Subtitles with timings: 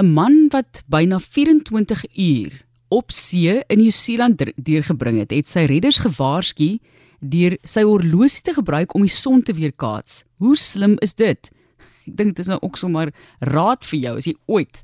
[0.00, 6.00] 'n man wat byna 24 uur op see in Nieu-Seeland deurgebring het, het sy redders
[6.02, 6.78] gewaarsku
[7.20, 10.24] deur sy horlosie te gebruik om die son te weerkaats.
[10.40, 11.50] Hoe slim is dit?
[12.08, 14.82] Ek dink dit is nou ook sommer raad vir jou as jy ooit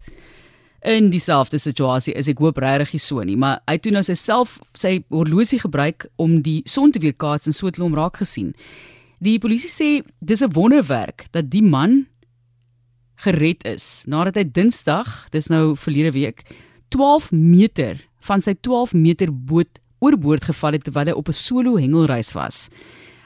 [0.87, 2.29] in dieselfde situasie is.
[2.29, 5.59] Ek hoop regtig nie so nie, maar hy het toe nou sy self sy horlosie
[5.64, 8.53] gebruik om die son te weerkaats en so het hulle hom raak gesien.
[9.25, 9.89] Die polisie sê
[10.21, 12.05] dis 'n wonderwerk dat die man
[13.25, 16.45] gered is nadat hy Dinsdag, dis nou verlede week,
[16.89, 21.77] 12 meter van sy 12 meter boot oorboord geval het terwyl hy op 'n solo
[21.77, 22.69] hengelreis was.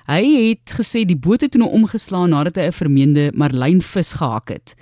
[0.06, 4.48] Hy het gesê die boot het toe nou omgeslaan nadat hy 'n vermeende marlynvis gehak
[4.48, 4.74] het.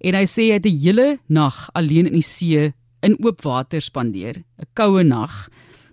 [0.00, 2.72] En hy sê hy het 'n hele nag alleen in die see
[3.02, 5.48] in oop water spandeer, 'n koue nag,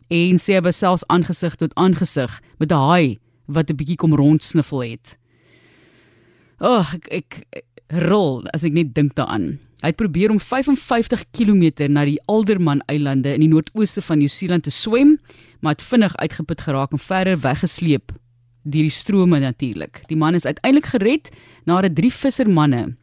[0.10, 4.16] en sê hy was selfs aangesig tot aangesig met 'n haai wat 'n bietjie kom
[4.16, 5.18] rondsniffel het.
[6.60, 9.58] Ag, oh, ek, ek, rol as ek net dink daaraan.
[9.80, 14.68] Hy het probeer om 55 km na die Alderman Eilande in die noordooste van Nieu-Seeland
[14.68, 15.18] te swem,
[15.64, 18.12] maar het vinnig uitgeput geraak en verder weggesleep
[18.70, 20.04] deur die strome natuurlik.
[20.12, 21.32] Die man is uiteindelik gered
[21.66, 22.98] nadat drie vissermanne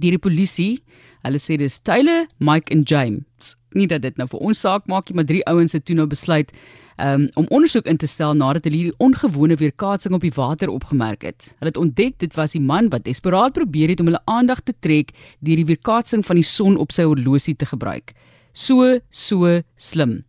[0.00, 0.80] deur die polisie,
[1.24, 3.54] hulle sê dis Taylor, Mike en James.
[3.76, 6.08] Nie dat dit nou vir ons saak maak nie, maar drie ouens het toe nou
[6.10, 6.50] besluit
[7.00, 11.24] um, om ondersoek in te stel nadat hulle hierdie ongewone weerkaatsing op die water opgemerk
[11.26, 11.52] het.
[11.58, 14.74] Hulle het ontdek dit was die man wat desperaat probeer het om hulle aandag te
[14.80, 18.14] trek deur die weerkaatsing van die son op sy horlosie te gebruik.
[18.52, 20.20] So so slim.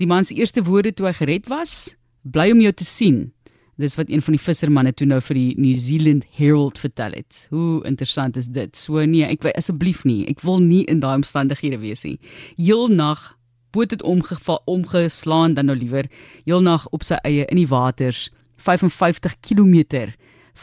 [0.00, 3.32] Die man se eerste woorde toe hy gered was: "Bly om jou te sien."
[3.76, 7.46] Dis wat een van die vissermanne toe nou vir die New Zealand Herald vertel het.
[7.50, 8.76] Hoe interessant is dit?
[8.76, 10.26] So nee, ek asseblief nie.
[10.28, 12.18] Ek wil nie in daai omstandighede wees nie.
[12.56, 13.32] Heel nag
[13.72, 16.06] boot het omgeval omgeslaan dan nou liewer
[16.44, 18.30] heel nag op sy eie in die waters
[18.62, 20.12] 55 km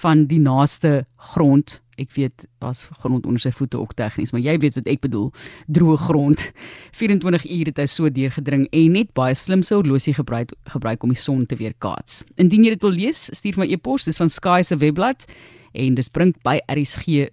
[0.01, 1.81] van die naaste grond.
[1.99, 5.31] Ek weet was grond onder sy voete ook tegnies maar jy weet wat ek bedoel.
[5.67, 6.51] Droë grond.
[6.95, 11.09] 24 ure het hy so deurgedring en net baie slim sou horlosie gebruik gebruik om
[11.13, 14.61] die son te weerkaats indien jy dit wil lees stuur my e-pos dis van Sky
[14.63, 15.19] se webblad
[15.73, 17.29] en dis bring by rsg.co.za